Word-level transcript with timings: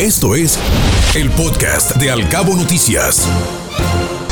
Esto 0.00 0.36
es 0.36 0.56
el 1.16 1.28
podcast 1.30 1.96
de 1.96 2.08
Alcabo 2.12 2.54
Noticias. 2.54 3.28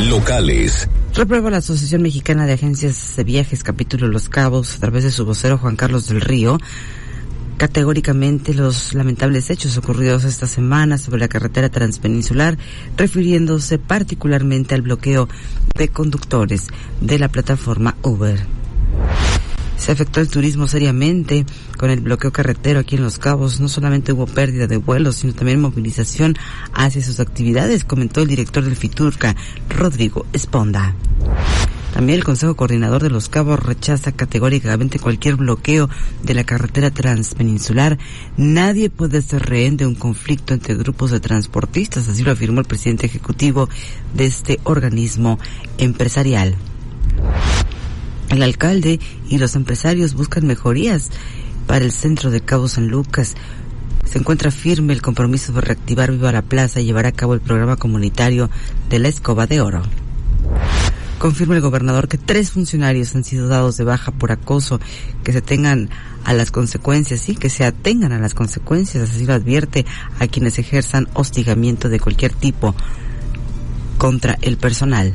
Locales. 0.00 0.88
Reprueba 1.14 1.50
la 1.50 1.58
Asociación 1.58 2.00
Mexicana 2.00 2.46
de 2.46 2.54
Agencias 2.54 3.14
de 3.14 3.24
Viajes, 3.24 3.62
capítulo 3.62 4.08
Los 4.08 4.30
Cabos, 4.30 4.76
a 4.76 4.80
través 4.80 5.04
de 5.04 5.10
su 5.10 5.26
vocero 5.26 5.58
Juan 5.58 5.76
Carlos 5.76 6.08
del 6.08 6.22
Río, 6.22 6.56
categóricamente 7.58 8.54
los 8.54 8.94
lamentables 8.94 9.50
hechos 9.50 9.76
ocurridos 9.76 10.24
esta 10.24 10.46
semana 10.46 10.96
sobre 10.96 11.20
la 11.20 11.28
carretera 11.28 11.68
transpeninsular, 11.68 12.56
refiriéndose 12.96 13.78
particularmente 13.78 14.74
al 14.74 14.80
bloqueo 14.80 15.28
de 15.76 15.88
conductores 15.88 16.68
de 17.02 17.18
la 17.18 17.28
plataforma 17.28 17.96
Uber. 18.02 18.59
Se 19.80 19.92
afectó 19.92 20.20
el 20.20 20.28
turismo 20.28 20.68
seriamente 20.68 21.46
con 21.78 21.88
el 21.88 22.00
bloqueo 22.00 22.30
carretero 22.32 22.80
aquí 22.80 22.96
en 22.96 23.02
Los 23.02 23.18
Cabos. 23.18 23.60
No 23.60 23.68
solamente 23.68 24.12
hubo 24.12 24.26
pérdida 24.26 24.66
de 24.66 24.76
vuelos, 24.76 25.16
sino 25.16 25.32
también 25.32 25.58
movilización 25.58 26.36
hacia 26.74 27.02
sus 27.02 27.18
actividades, 27.18 27.84
comentó 27.84 28.20
el 28.20 28.28
director 28.28 28.62
del 28.62 28.76
FITURCA, 28.76 29.34
Rodrigo 29.70 30.26
Esponda. 30.34 30.94
También 31.94 32.18
el 32.18 32.24
Consejo 32.24 32.56
Coordinador 32.56 33.02
de 33.02 33.08
Los 33.08 33.30
Cabos 33.30 33.58
rechaza 33.58 34.12
categóricamente 34.12 34.98
cualquier 34.98 35.36
bloqueo 35.36 35.88
de 36.22 36.34
la 36.34 36.44
carretera 36.44 36.90
transpeninsular. 36.90 37.98
Nadie 38.36 38.90
puede 38.90 39.22
ser 39.22 39.46
rehén 39.46 39.78
de 39.78 39.86
un 39.86 39.94
conflicto 39.94 40.52
entre 40.52 40.74
grupos 40.74 41.10
de 41.10 41.20
transportistas, 41.20 42.06
así 42.06 42.22
lo 42.22 42.32
afirmó 42.32 42.60
el 42.60 42.66
presidente 42.66 43.06
ejecutivo 43.06 43.70
de 44.14 44.26
este 44.26 44.60
organismo 44.64 45.38
empresarial. 45.78 46.54
El 48.30 48.44
alcalde 48.44 49.00
y 49.28 49.38
los 49.38 49.56
empresarios 49.56 50.14
buscan 50.14 50.46
mejorías 50.46 51.10
para 51.66 51.84
el 51.84 51.90
centro 51.90 52.30
de 52.30 52.40
Cabo 52.40 52.68
San 52.68 52.86
Lucas. 52.86 53.34
Se 54.08 54.18
encuentra 54.18 54.52
firme 54.52 54.92
el 54.92 55.02
compromiso 55.02 55.52
de 55.52 55.60
reactivar 55.60 56.12
Viva 56.12 56.30
la 56.30 56.42
Plaza 56.42 56.80
y 56.80 56.84
llevar 56.84 57.06
a 57.06 57.12
cabo 57.12 57.34
el 57.34 57.40
programa 57.40 57.76
comunitario 57.76 58.48
de 58.88 59.00
la 59.00 59.08
Escoba 59.08 59.48
de 59.48 59.60
Oro. 59.60 59.82
Confirma 61.18 61.56
el 61.56 61.60
gobernador 61.60 62.06
que 62.06 62.18
tres 62.18 62.52
funcionarios 62.52 63.14
han 63.16 63.24
sido 63.24 63.48
dados 63.48 63.76
de 63.76 63.84
baja 63.84 64.12
por 64.12 64.30
acoso, 64.30 64.80
que 65.24 65.32
se 65.32 65.42
tengan 65.42 65.90
a 66.24 66.32
las 66.32 66.52
consecuencias, 66.52 67.20
sí, 67.20 67.34
que 67.34 67.50
se 67.50 67.64
atengan 67.64 68.12
a 68.12 68.20
las 68.20 68.34
consecuencias, 68.34 69.10
así 69.10 69.26
lo 69.26 69.34
advierte 69.34 69.84
a 70.20 70.28
quienes 70.28 70.58
ejerzan 70.58 71.08
hostigamiento 71.14 71.88
de 71.88 71.98
cualquier 71.98 72.32
tipo 72.32 72.76
contra 73.98 74.38
el 74.40 74.56
personal. 74.56 75.14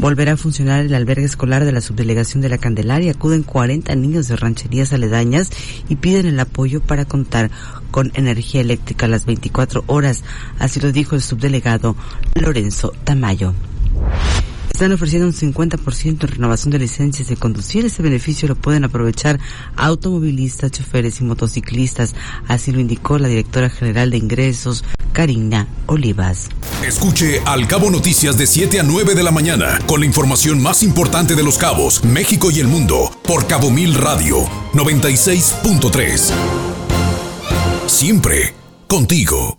Volverá 0.00 0.32
a 0.32 0.36
funcionar 0.38 0.86
el 0.86 0.94
albergue 0.94 1.26
escolar 1.26 1.66
de 1.66 1.72
la 1.72 1.82
subdelegación 1.82 2.40
de 2.40 2.48
la 2.48 2.56
Candelaria. 2.56 3.12
Acuden 3.12 3.42
40 3.42 3.94
niños 3.96 4.28
de 4.28 4.36
rancherías 4.36 4.94
aledañas 4.94 5.50
y 5.90 5.96
piden 5.96 6.24
el 6.24 6.40
apoyo 6.40 6.80
para 6.80 7.04
contar 7.04 7.50
con 7.90 8.10
energía 8.14 8.62
eléctrica 8.62 9.04
a 9.04 9.10
las 9.10 9.26
24 9.26 9.84
horas. 9.88 10.24
Así 10.58 10.80
lo 10.80 10.90
dijo 10.90 11.16
el 11.16 11.22
subdelegado 11.22 11.96
Lorenzo 12.34 12.94
Tamayo. 13.04 13.52
Están 14.80 14.92
ofreciendo 14.92 15.28
un 15.28 15.34
50% 15.34 16.22
en 16.22 16.28
renovación 16.28 16.70
de 16.70 16.78
licencias 16.78 17.28
de 17.28 17.36
conducir. 17.36 17.84
Ese 17.84 18.02
beneficio 18.02 18.48
lo 18.48 18.54
pueden 18.54 18.82
aprovechar 18.84 19.38
automovilistas, 19.76 20.70
choferes 20.70 21.20
y 21.20 21.24
motociclistas. 21.24 22.14
Así 22.48 22.72
lo 22.72 22.80
indicó 22.80 23.18
la 23.18 23.28
directora 23.28 23.68
general 23.68 24.10
de 24.10 24.16
ingresos, 24.16 24.82
Karina 25.12 25.68
Olivas. 25.84 26.48
Escuche 26.82 27.42
Al 27.44 27.68
Cabo 27.68 27.90
Noticias 27.90 28.38
de 28.38 28.46
7 28.46 28.80
a 28.80 28.82
9 28.82 29.14
de 29.14 29.22
la 29.22 29.32
mañana 29.32 29.78
con 29.84 30.00
la 30.00 30.06
información 30.06 30.62
más 30.62 30.82
importante 30.82 31.34
de 31.34 31.42
los 31.42 31.58
cabos, 31.58 32.02
México 32.02 32.50
y 32.50 32.60
el 32.60 32.68
mundo 32.68 33.10
por 33.28 33.46
Cabo 33.46 33.70
Mil 33.70 33.94
Radio 33.94 34.46
96.3. 34.72 36.32
Siempre 37.86 38.54
contigo. 38.88 39.58